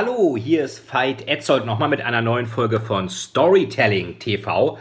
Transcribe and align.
Hallo, 0.00 0.36
hier 0.36 0.62
ist 0.62 0.94
Veit 0.94 1.26
Etzold 1.26 1.66
nochmal 1.66 1.88
mit 1.88 2.00
einer 2.02 2.22
neuen 2.22 2.46
Folge 2.46 2.78
von 2.78 3.08
Storytelling 3.08 4.20
TV. 4.20 4.78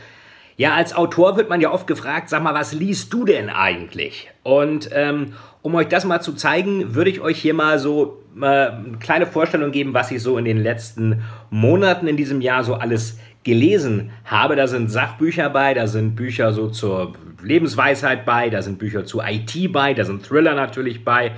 Ja, 0.58 0.76
als 0.76 0.96
Autor 0.96 1.38
wird 1.38 1.50
man 1.50 1.60
ja 1.60 1.72
oft 1.72 1.88
gefragt, 1.88 2.30
sag 2.30 2.44
mal, 2.44 2.54
was 2.54 2.72
liest 2.72 3.12
du 3.12 3.26
denn 3.26 3.50
eigentlich? 3.50 4.30
Und 4.44 4.90
ähm, 4.94 5.34
um 5.64 5.74
euch 5.74 5.88
das 5.88 6.06
mal 6.06 6.22
zu 6.22 6.34
zeigen, 6.34 6.94
würde 6.94 7.10
ich 7.10 7.20
euch 7.20 7.42
hier 7.42 7.56
mal 7.56 7.80
so 7.80 8.22
äh, 8.40 8.46
eine 8.46 8.98
kleine 9.00 9.26
Vorstellung 9.26 9.72
geben, 9.72 9.96
was 9.96 10.12
ich 10.12 10.22
so 10.22 10.38
in 10.38 10.46
den 10.46 10.60
letzten 10.60 11.24
Monaten 11.50 12.06
in 12.06 12.16
diesem 12.16 12.40
Jahr 12.40 12.64
so 12.64 12.76
alles 12.76 13.18
gelesen 13.44 14.12
habe. 14.24 14.56
Da 14.56 14.68
sind 14.68 14.92
Sachbücher 14.92 15.50
bei, 15.50 15.74
da 15.74 15.88
sind 15.88 16.16
Bücher 16.16 16.54
so 16.54 16.70
zur 16.70 17.14
Lebensweisheit 17.42 18.24
bei, 18.24 18.52
da 18.52 18.62
sind 18.62 18.78
Bücher 18.78 19.04
zu 19.04 19.22
IT 19.22 19.72
bei, 19.72 19.96
da 19.96 20.06
sind 20.06 20.24
Thriller 20.24 20.54
natürlich 20.54 21.04
bei. 21.04 21.32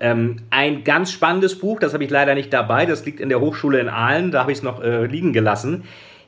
Ähm, 0.00 0.36
ein 0.48 0.82
ganz 0.82 1.12
spannendes 1.12 1.58
Buch, 1.58 1.78
das 1.78 1.92
habe 1.92 2.02
ich 2.02 2.10
leider 2.10 2.34
nicht 2.34 2.52
dabei, 2.52 2.86
das 2.86 3.04
liegt 3.04 3.20
in 3.20 3.28
der 3.28 3.40
Hochschule 3.40 3.78
in 3.80 3.88
Aalen, 3.90 4.30
da 4.30 4.40
habe 4.40 4.52
ich 4.52 4.58
es 4.58 4.64
noch 4.64 4.82
äh, 4.82 5.04
liegen 5.04 5.34
gelassen. 5.34 5.84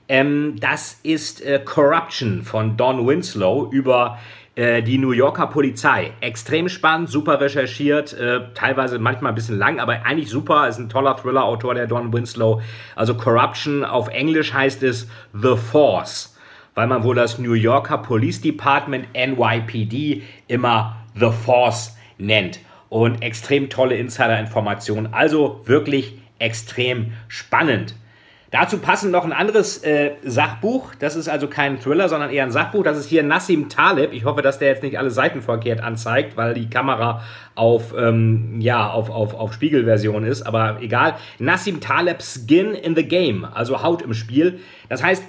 Ähm, 0.08 0.56
das 0.60 1.00
ist 1.02 1.42
äh, 1.42 1.58
Corruption 1.64 2.42
von 2.42 2.76
Don 2.76 3.06
Winslow 3.06 3.70
über 3.72 4.18
äh, 4.56 4.82
die 4.82 4.98
New 4.98 5.12
Yorker 5.12 5.46
Polizei. 5.46 6.12
Extrem 6.20 6.68
spannend, 6.68 7.08
super 7.08 7.40
recherchiert, 7.40 8.12
äh, 8.12 8.40
teilweise 8.52 8.98
manchmal 8.98 9.32
ein 9.32 9.34
bisschen 9.34 9.56
lang, 9.56 9.80
aber 9.80 10.04
eigentlich 10.04 10.28
super. 10.28 10.68
Ist 10.68 10.78
ein 10.78 10.90
toller 10.90 11.16
Thriller-Autor, 11.16 11.74
der 11.74 11.86
Don 11.86 12.12
Winslow. 12.12 12.60
Also 12.94 13.14
Corruption 13.14 13.86
auf 13.86 14.08
Englisch 14.08 14.52
heißt 14.52 14.82
es 14.82 15.08
The 15.32 15.56
Force, 15.56 16.36
weil 16.74 16.88
man 16.88 17.04
wohl 17.04 17.14
das 17.14 17.38
New 17.38 17.54
Yorker 17.54 17.96
Police 17.96 18.42
Department 18.42 19.06
NYPD 19.14 20.24
immer 20.48 20.96
The 21.14 21.30
Force 21.30 21.96
nennt 22.18 22.60
und 22.92 23.22
extrem 23.22 23.70
tolle 23.70 23.96
Insider-Informationen. 23.96 25.14
Also 25.14 25.62
wirklich 25.64 26.18
extrem 26.38 27.14
spannend. 27.26 27.94
Dazu 28.52 28.76
passend 28.76 29.12
noch 29.12 29.24
ein 29.24 29.32
anderes 29.32 29.78
äh, 29.82 30.10
Sachbuch. 30.22 30.94
Das 30.98 31.16
ist 31.16 31.26
also 31.26 31.48
kein 31.48 31.80
Thriller, 31.80 32.10
sondern 32.10 32.28
eher 32.28 32.44
ein 32.44 32.50
Sachbuch. 32.50 32.84
Das 32.84 32.98
ist 32.98 33.08
hier 33.08 33.22
Nassim 33.22 33.70
Taleb. 33.70 34.12
Ich 34.12 34.26
hoffe, 34.26 34.42
dass 34.42 34.58
der 34.58 34.68
jetzt 34.68 34.82
nicht 34.82 34.98
alle 34.98 35.10
Seiten 35.10 35.40
verkehrt 35.40 35.80
anzeigt, 35.80 36.36
weil 36.36 36.52
die 36.52 36.68
Kamera 36.68 37.22
auf, 37.54 37.94
ähm, 37.96 38.60
ja, 38.60 38.90
auf, 38.90 39.08
auf, 39.08 39.32
auf 39.32 39.54
Spiegelversion 39.54 40.24
ist. 40.24 40.42
Aber 40.42 40.82
egal. 40.82 41.14
Nassim 41.38 41.80
Taleb 41.80 42.22
Skin 42.22 42.74
in 42.74 42.94
the 42.94 43.04
Game, 43.04 43.46
also 43.46 43.82
Haut 43.82 44.02
im 44.02 44.12
Spiel. 44.12 44.60
Das 44.90 45.02
heißt, 45.02 45.24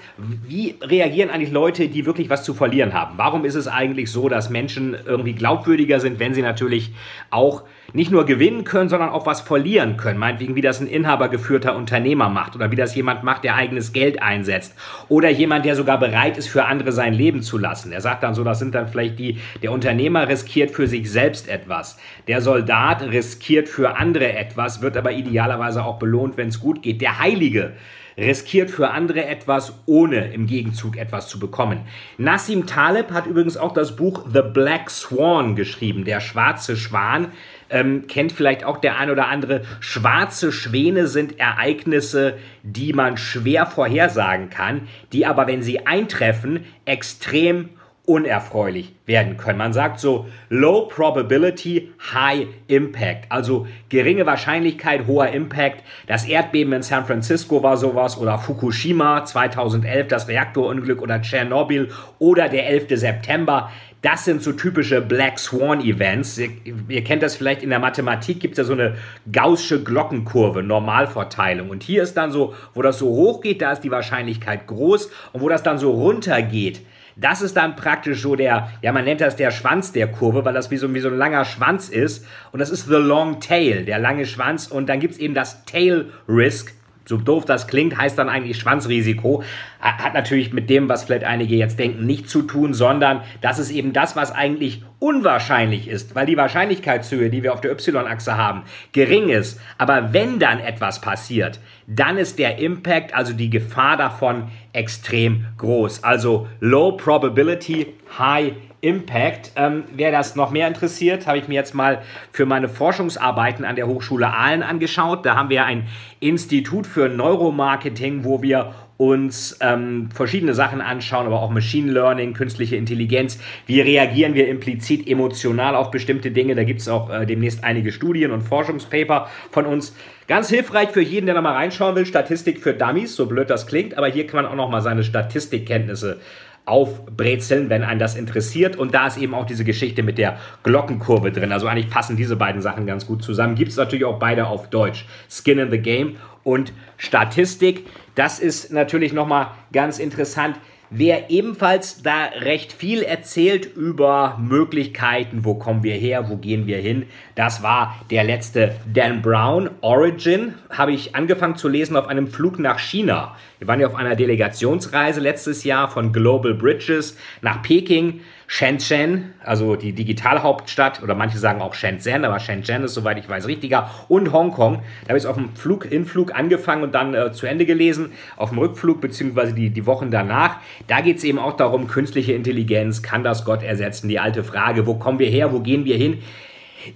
wie 0.46 0.76
reagieren 0.82 1.30
eigentlich 1.30 1.52
Leute, 1.52 1.88
die 1.88 2.06
wirklich 2.06 2.30
was 2.30 2.44
zu 2.44 2.54
verlieren 2.54 2.94
haben? 2.94 3.14
Warum 3.16 3.46
ist 3.46 3.56
es 3.56 3.70
eigentlich 3.70 4.12
so, 4.12 4.28
dass 4.28 4.50
Menschen 4.50 4.98
irgendwie 5.06 5.32
glaubwürdiger 5.32 6.02
sind, 6.02 6.20
wenn 6.20 6.34
sie 6.34 6.42
natürlich 6.42 6.94
auch 7.30 7.64
nicht 7.94 8.12
nur 8.12 8.26
gewinnen 8.26 8.64
können, 8.64 8.90
sondern 8.90 9.10
auch 9.10 9.26
was 9.26 9.42
verlieren 9.42 9.98
können. 9.98 10.18
Meinetwegen, 10.18 10.56
wie 10.56 10.62
das 10.62 10.82
ein 10.82 10.88
inhabergeführter 10.88 11.76
Unternehmer 11.76 12.30
macht 12.30 12.56
oder 12.56 12.72
wie 12.72 12.76
das 12.76 12.96
jemand 12.96 13.13
macht, 13.22 13.44
der 13.44 13.56
eigenes 13.56 13.94
Geld 13.94 14.22
einsetzt 14.24 14.76
oder 15.10 15.30
jemand, 15.30 15.66
der 15.66 15.76
sogar 15.76 16.00
bereit 16.00 16.38
ist, 16.40 16.48
für 16.48 16.66
andere 16.66 16.92
sein 16.92 17.14
Leben 17.14 17.44
zu 17.44 17.60
lassen. 17.60 17.92
Er 17.92 18.02
sagt 18.02 18.24
dann 18.24 18.34
so, 18.34 18.44
das 18.44 18.58
sind 18.58 18.74
dann 18.74 18.88
vielleicht 18.88 19.20
die, 19.20 19.38
der 19.62 19.72
Unternehmer 19.72 20.28
riskiert 20.28 20.72
für 20.72 20.88
sich 20.88 21.12
selbst 21.12 21.48
etwas. 21.48 22.00
Der 22.28 22.42
Soldat 22.42 23.04
riskiert 23.04 23.70
für 23.70 23.98
andere 23.98 24.34
etwas, 24.34 24.82
wird 24.82 24.98
aber 24.98 25.12
idealerweise 25.12 25.84
auch 25.84 26.00
belohnt, 26.00 26.38
wenn 26.38 26.48
es 26.48 26.60
gut 26.60 26.82
geht. 26.82 27.02
Der 27.02 27.20
Heilige 27.20 27.74
riskiert 28.18 28.70
für 28.70 28.92
andere 28.92 29.26
etwas, 29.26 29.74
ohne 29.86 30.34
im 30.34 30.46
Gegenzug 30.46 30.98
etwas 30.98 31.28
zu 31.28 31.40
bekommen. 31.40 31.82
Nassim 32.18 32.66
Taleb 32.66 33.12
hat 33.12 33.26
übrigens 33.26 33.58
auch 33.58 33.74
das 33.74 33.96
Buch 33.96 34.26
The 34.32 34.42
Black 34.42 34.90
Swan 34.90 35.56
geschrieben, 35.56 36.06
der 36.06 36.20
schwarze 36.20 36.78
Schwan. 36.78 37.28
Ähm, 37.74 38.08
kennt 38.08 38.32
vielleicht 38.32 38.64
auch 38.64 38.78
der 38.78 38.98
ein 39.00 39.10
oder 39.10 39.28
andere. 39.28 39.64
Schwarze 39.80 40.52
Schwäne 40.52 41.08
sind 41.08 41.40
Ereignisse, 41.40 42.38
die 42.62 42.94
man 42.94 43.18
schwer 43.18 43.66
vorhersagen 43.66 44.50
kann, 44.50 44.88
die 45.12 45.26
aber, 45.26 45.48
wenn 45.48 45.64
sie 45.64 45.86
eintreffen, 45.86 46.66
extrem 46.86 47.70
unerfreulich 48.06 48.94
werden 49.06 49.38
können. 49.38 49.58
Man 49.58 49.72
sagt 49.72 50.00
so 50.00 50.26
Low 50.50 50.88
Probability, 50.88 51.94
High 52.14 52.48
Impact, 52.68 53.32
also 53.32 53.66
geringe 53.88 54.26
Wahrscheinlichkeit, 54.26 55.08
hoher 55.08 55.30
Impact. 55.30 55.84
Das 56.08 56.26
Erdbeben 56.26 56.74
in 56.74 56.84
San 56.84 57.06
Francisco 57.06 57.64
war 57.64 57.78
sowas 57.78 58.18
oder 58.18 58.38
Fukushima 58.40 59.24
2011, 59.24 60.08
das 60.10 60.28
Reaktorunglück 60.28 61.02
oder 61.02 61.22
Tschernobyl 61.22 61.90
oder 62.20 62.50
der 62.50 62.68
11. 62.68 62.88
September. 63.00 63.72
Das 64.02 64.26
sind 64.26 64.44
so 64.44 64.52
typische 64.52 65.00
Black 65.00 65.40
Swan 65.40 65.80
Events. 65.80 66.38
Ihr, 66.38 66.50
ihr 66.90 67.06
kennt 67.06 67.24
das 67.24 67.38
vielleicht 67.38 67.64
in 67.64 67.70
der 67.70 67.80
Mathematik, 67.80 68.42
gibt 68.42 68.56
es 68.56 68.58
ja 68.58 68.64
so 68.66 68.74
eine 68.74 68.96
gaußsche 69.32 69.82
Glockenkurve, 69.82 70.62
Normalverteilung. 70.62 71.70
Und 71.70 71.84
hier 71.84 72.04
ist 72.04 72.16
dann 72.16 72.30
so, 72.30 72.54
wo 72.74 72.82
das 72.82 73.00
so 73.00 73.08
hoch 73.08 73.40
geht, 73.40 73.62
da 73.62 73.72
ist 73.72 73.80
die 73.80 73.92
Wahrscheinlichkeit 73.92 74.68
groß. 74.68 75.10
Und 75.32 75.40
wo 75.40 75.48
das 75.48 75.64
dann 75.64 75.78
so 75.78 75.92
runter 75.92 76.42
geht, 76.42 76.82
das 77.16 77.42
ist 77.42 77.56
dann 77.58 77.76
praktisch 77.76 78.22
so 78.22 78.36
der, 78.36 78.70
ja, 78.82 78.92
man 78.92 79.06
nennt 79.06 79.22
das 79.22 79.36
der 79.36 79.52
Schwanz 79.52 79.92
der 79.92 80.08
Kurve, 80.08 80.46
weil 80.46 80.54
das 80.54 80.72
wie 80.72 80.78
so, 80.78 80.94
wie 80.94 81.00
so 81.00 81.10
ein 81.10 81.18
langer 81.18 81.46
Schwanz 81.46 81.90
ist. 81.90 82.26
Und 82.52 82.60
das 82.60 82.70
ist 82.70 82.88
the 82.88 82.96
long 82.96 83.40
tail, 83.40 83.86
der 83.86 84.00
lange 84.00 84.26
Schwanz. 84.26 84.68
Und 84.68 84.88
dann 84.88 85.00
gibt 85.00 85.14
es 85.14 85.20
eben 85.20 85.34
das 85.34 85.66
Tail 85.66 86.10
Risk, 86.28 86.74
so 87.06 87.18
doof 87.18 87.46
das 87.46 87.68
klingt, 87.68 87.98
heißt 87.98 88.18
dann 88.18 88.30
eigentlich 88.30 88.58
Schwanzrisiko. 88.58 89.44
Hat 89.80 90.14
natürlich 90.14 90.54
mit 90.54 90.70
dem, 90.70 90.88
was 90.90 91.04
vielleicht 91.04 91.26
einige 91.26 91.56
jetzt 91.56 91.78
denken, 91.80 92.06
nicht 92.06 92.30
zu 92.30 92.44
tun, 92.44 92.74
sondern 92.74 93.22
das 93.42 93.60
ist 93.60 93.72
eben 93.72 93.94
das, 93.94 94.16
was 94.16 94.32
eigentlich 94.32 94.84
unwahrscheinlich 95.00 95.90
ist, 95.90 96.16
weil 96.16 96.26
die 96.26 96.38
Wahrscheinlichkeitshöhe, 96.38 97.30
die 97.30 97.44
wir 97.44 97.54
auf 97.54 97.62
der 97.62 97.72
Y-Achse 97.72 98.38
haben, 98.38 98.64
gering 98.94 99.28
ist. 99.28 99.60
Aber 99.78 100.14
wenn 100.14 100.40
dann 100.40 100.60
etwas 100.60 101.02
passiert, 101.02 101.60
dann 101.88 102.18
ist 102.18 102.40
der 102.40 102.60
Impact, 102.60 103.14
also 103.14 103.34
die 103.34 103.50
Gefahr 103.50 103.98
davon, 103.98 104.50
extrem 104.72 105.46
groß. 105.58 106.04
Also 106.04 106.48
Low 106.62 106.94
Probability, 106.94 107.88
High 108.18 108.54
Impact. 108.84 109.54
Ähm, 109.56 109.86
wer 109.96 110.12
das 110.12 110.36
noch 110.36 110.52
mehr 110.52 110.68
interessiert, 110.68 111.26
habe 111.26 111.38
ich 111.38 111.48
mir 111.48 111.56
jetzt 111.56 111.74
mal 111.74 112.02
für 112.34 112.46
meine 112.46 112.68
Forschungsarbeiten 112.68 113.64
an 113.64 113.78
der 113.78 113.88
Hochschule 113.88 114.28
Aalen 114.28 114.62
angeschaut. 114.62 115.26
Da 115.26 115.36
haben 115.36 115.50
wir 115.50 115.64
ein 115.64 115.88
Institut 116.20 116.86
für 116.86 117.08
Neuromarketing, 117.08 118.26
wo 118.26 118.42
wir 118.42 118.74
uns 118.98 119.58
ähm, 119.62 120.10
verschiedene 120.14 120.54
Sachen 120.54 120.82
anschauen, 120.82 121.26
aber 121.26 121.42
auch 121.42 121.50
Machine 121.50 121.92
Learning, 121.92 122.34
künstliche 122.34 122.76
Intelligenz. 122.76 123.40
Wie 123.66 123.80
reagieren 123.80 124.34
wir 124.34 124.48
implizit 124.48 125.08
emotional 125.08 125.76
auf 125.76 125.90
bestimmte 125.90 126.32
Dinge? 126.32 126.54
Da 126.56 126.64
gibt 126.64 126.82
es 126.82 126.90
auch 126.90 127.10
äh, 127.10 127.26
demnächst 127.26 127.64
einige 127.64 127.92
Studien 127.92 128.32
und 128.32 128.42
Forschungspaper 128.42 129.30
von 129.50 129.66
uns. 129.66 129.96
Ganz 130.28 130.50
hilfreich 130.50 130.90
für 130.90 131.02
jeden, 131.02 131.26
der 131.26 131.36
da 131.36 131.42
mal 131.42 131.54
reinschauen 131.54 131.96
will. 131.96 132.06
Statistik 132.06 132.60
für 132.62 132.74
Dummies, 132.74 133.16
so 133.16 133.26
blöd 133.28 133.50
das 133.50 133.66
klingt, 133.66 133.98
aber 133.98 134.08
hier 134.08 134.28
kann 134.28 134.44
man 134.44 134.52
auch 134.52 134.56
noch 134.56 134.70
mal 134.70 134.82
seine 134.82 135.04
Statistikkenntnisse 135.04 136.20
aufbrezeln, 136.66 137.70
wenn 137.70 137.84
einen 137.84 138.00
das 138.00 138.16
interessiert. 138.16 138.76
Und 138.76 138.94
da 138.94 139.08
ist 139.08 139.18
eben 139.18 139.34
auch 139.34 139.46
diese 139.46 139.66
Geschichte 139.66 140.04
mit 140.04 140.18
der 140.18 140.38
Glockenkurve 140.64 141.32
drin. 141.32 141.52
Also 141.52 141.68
eigentlich 141.68 141.90
passen 141.90 142.16
diese 142.16 142.36
beiden 142.36 142.62
Sachen 142.62 142.86
ganz 142.86 143.06
gut 143.06 143.24
zusammen. 143.24 143.56
Gibt 143.56 143.72
es 143.72 143.78
natürlich 143.78 144.06
auch 144.06 144.20
beide 144.20 144.48
auf 144.48 144.70
Deutsch. 144.70 145.06
Skin 145.30 145.60
in 145.60 145.72
the 145.72 145.80
Game 145.80 146.16
und 146.44 146.74
Statistik. 146.98 147.86
Das 148.16 148.40
ist 148.40 148.72
natürlich 148.72 149.14
nochmal 149.14 149.48
ganz 149.72 150.00
interessant. 150.00 150.58
Wer 150.96 151.32
ebenfalls 151.32 152.04
da 152.04 152.26
recht 152.26 152.72
viel 152.72 153.02
erzählt 153.02 153.66
über 153.76 154.38
Möglichkeiten, 154.40 155.44
wo 155.44 155.56
kommen 155.56 155.82
wir 155.82 155.96
her, 155.96 156.30
wo 156.30 156.38
gehen 156.38 156.68
wir 156.68 156.78
hin, 156.78 157.08
das 157.34 157.64
war 157.64 158.00
der 158.12 158.24
letzte 158.24 158.76
Dan 158.94 159.24
Brown. 159.24 159.72
Origin 159.82 160.54
habe 160.70 160.92
ich 160.92 161.16
angefangen 161.16 161.56
zu 161.56 161.68
lesen 161.68 161.96
auf 161.96 162.06
einem 162.06 162.28
Flug 162.28 162.60
nach 162.60 162.78
China. 162.78 163.36
Wir 163.58 163.68
waren 163.68 163.80
ja 163.80 163.88
auf 163.88 163.96
einer 163.96 164.16
Delegationsreise 164.16 165.20
letztes 165.20 165.64
Jahr 165.64 165.90
von 165.90 166.14
Global 166.14 166.54
Bridges 166.54 167.18
nach 167.42 167.64
Peking. 167.64 168.22
Shenzhen, 168.48 169.34
also 169.44 169.76
die 169.76 169.94
Digitalhauptstadt, 169.94 171.02
oder 171.02 171.16
manche 171.16 171.38
sagen 171.38 171.62
auch 171.62 171.74
Shenzhen, 171.74 172.26
aber 172.26 172.40
Shenzhen 172.40 172.84
ist, 172.84 172.94
soweit 172.94 173.18
ich 173.18 173.28
weiß, 173.28 173.48
richtiger, 173.48 173.90
und 174.10 174.32
Hongkong. 174.32 174.82
Da 175.04 175.10
habe 175.10 175.18
ich 175.18 175.24
es 175.24 175.30
auf 175.30 175.38
dem 175.38 175.56
Flug, 175.56 175.86
Hinflug 175.86 176.36
angefangen 176.36 176.84
und 176.84 176.94
dann 176.94 177.14
äh, 177.14 177.32
zu 177.32 177.48
Ende 177.48 177.66
gelesen, 177.66 178.12
auf 178.38 178.50
dem 178.50 178.60
Rückflug, 178.60 179.02
beziehungsweise 179.02 179.54
die, 179.54 179.70
die 179.70 179.86
Wochen 179.86 180.12
danach. 180.12 180.58
Da 180.88 181.02
geht 181.02 181.18
es 181.18 181.24
eben 181.24 181.40
auch 181.40 181.58
darum, 181.58 181.88
künstliche 181.88 182.34
Intelligenz, 182.34 183.02
kann 183.02 183.24
das 183.24 183.46
Gott 183.46 183.64
ersetzen? 183.64 184.08
Die 184.08 184.20
alte 184.20 184.44
Frage, 184.44 184.86
wo 184.86 184.96
kommen 184.96 185.20
wir 185.20 185.30
her, 185.30 185.54
wo 185.54 185.60
gehen 185.60 185.86
wir 185.86 185.98
hin? 185.98 186.20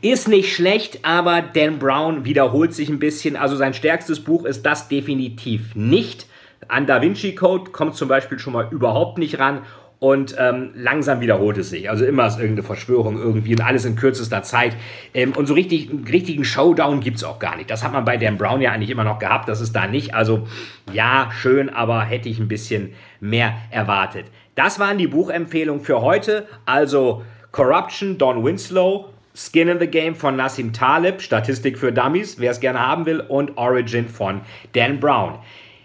Ist 0.01 0.27
nicht 0.27 0.53
schlecht, 0.53 0.99
aber 1.03 1.41
Dan 1.41 1.79
Brown 1.79 2.25
wiederholt 2.25 2.73
sich 2.73 2.89
ein 2.89 2.99
bisschen. 2.99 3.37
Also 3.37 3.55
sein 3.55 3.73
stärkstes 3.73 4.19
Buch 4.19 4.43
ist 4.43 4.65
das 4.65 4.89
definitiv 4.89 5.75
nicht. 5.75 6.27
An 6.67 6.87
Da 6.87 7.01
Vinci 7.01 7.35
Code 7.35 7.71
kommt 7.71 7.95
zum 7.95 8.09
Beispiel 8.09 8.37
schon 8.37 8.51
mal 8.51 8.67
überhaupt 8.71 9.17
nicht 9.17 9.39
ran 9.39 9.61
und 9.99 10.35
ähm, 10.37 10.71
langsam 10.75 11.21
wiederholt 11.21 11.57
es 11.57 11.69
sich. 11.69 11.89
Also 11.89 12.05
immer 12.05 12.27
ist 12.27 12.37
irgendeine 12.37 12.63
Verschwörung 12.63 13.17
irgendwie 13.17 13.53
und 13.53 13.61
alles 13.61 13.83
in 13.85 13.95
kürzester 13.95 14.43
Zeit. 14.43 14.75
Ähm, 15.13 15.33
und 15.35 15.47
so 15.47 15.55
richtig, 15.55 15.89
einen 15.89 16.07
richtigen 16.07 16.43
Showdown 16.43 16.99
gibt 16.99 17.17
es 17.17 17.23
auch 17.23 17.39
gar 17.39 17.55
nicht. 17.55 17.71
Das 17.71 17.83
hat 17.83 17.93
man 17.93 18.05
bei 18.05 18.17
Dan 18.17 18.37
Brown 18.37 18.61
ja 18.61 18.71
eigentlich 18.71 18.91
immer 18.91 19.03
noch 19.03 19.17
gehabt. 19.17 19.49
Das 19.49 19.59
ist 19.59 19.73
da 19.73 19.87
nicht. 19.87 20.13
Also 20.13 20.47
ja, 20.93 21.29
schön, 21.31 21.69
aber 21.69 22.03
hätte 22.03 22.29
ich 22.29 22.39
ein 22.39 22.47
bisschen 22.47 22.93
mehr 23.19 23.55
erwartet. 23.71 24.25
Das 24.53 24.79
waren 24.79 24.97
die 24.99 25.07
Buchempfehlungen 25.07 25.83
für 25.83 26.01
heute. 26.01 26.47
Also 26.65 27.23
Corruption, 27.51 28.19
Don 28.19 28.43
Winslow, 28.43 29.09
Skin 29.35 29.67
in 29.67 29.79
the 29.79 29.87
Game 29.87 30.15
von 30.15 30.35
Nassim 30.35 30.73
Taleb, 30.73 31.21
Statistik 31.21 31.77
für 31.77 31.91
Dummies, 31.91 32.39
wer 32.39 32.51
es 32.51 32.59
gerne 32.59 32.79
haben 32.79 33.05
will, 33.05 33.19
und 33.19 33.57
Origin 33.57 34.07
von 34.07 34.41
Dan 34.73 34.99
Brown. 34.99 35.39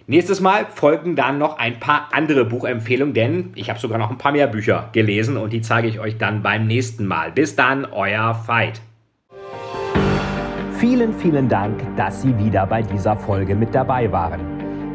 Nächstes 0.08 0.40
Mal 0.40 0.66
folgen 0.69 1.14
dann 1.14 1.38
noch 1.38 1.58
ein 1.58 1.78
paar 1.78 2.08
andere 2.10 2.44
Buchempfehlungen, 2.44 3.14
denn 3.14 3.52
ich 3.54 3.70
habe 3.70 3.78
sogar 3.78 3.99
noch 3.99 4.10
ein 4.10 4.19
paar 4.19 4.32
mehr 4.32 4.49
Bücher 4.49 4.88
gelesen 4.93 5.37
und 5.37 5.52
die 5.52 5.60
zeige 5.60 5.87
ich 5.87 6.00
euch 6.00 6.19
dann 6.19 6.43
beim 6.43 6.66
nächsten 6.66 7.06
Mal. 7.06 7.31
Bis 7.31 7.54
dann, 7.54 7.84
euer 7.84 8.43
Veit. 8.46 8.81
Vielen, 10.78 11.14
vielen 11.14 11.49
Dank, 11.49 11.81
dass 11.96 12.22
Sie 12.22 12.37
wieder 12.37 12.66
bei 12.66 12.82
dieser 12.82 13.16
Folge 13.16 13.54
mit 13.54 13.72
dabei 13.72 14.10
waren. 14.10 14.40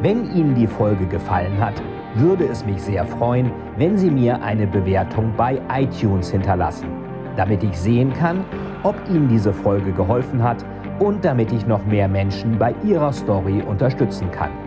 Wenn 0.02 0.30
Ihnen 0.36 0.56
die 0.56 0.68
Folge 0.68 1.06
gefallen 1.06 1.58
hat, 1.58 1.82
würde 2.16 2.46
es 2.46 2.66
mich 2.66 2.82
sehr 2.82 3.06
freuen, 3.06 3.50
wenn 3.78 3.98
Sie 3.98 4.12
mir 4.12 4.42
eine 4.42 4.68
Bewertung 4.68 5.34
bei 5.38 5.62
iTunes 5.74 6.32
hinterlassen, 6.32 6.90
damit 7.38 7.64
ich 7.64 7.78
sehen 7.78 8.12
kann, 8.12 8.44
ob 8.84 8.96
Ihnen 9.10 9.30
diese 9.30 9.54
Folge 9.54 9.94
geholfen 9.94 10.44
hat 10.44 10.66
und 11.00 11.24
damit 11.24 11.54
ich 11.54 11.66
noch 11.66 11.86
mehr 11.86 12.10
Menschen 12.10 12.58
bei 12.60 12.76
ihrer 12.84 13.14
Story 13.14 13.62
unterstützen 13.62 14.30
kann. 14.32 14.67